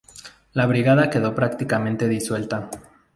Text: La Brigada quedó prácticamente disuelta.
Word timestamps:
La 0.53 0.65
Brigada 0.65 1.11
quedó 1.11 1.35
prácticamente 1.35 2.07
disuelta. 2.07 2.71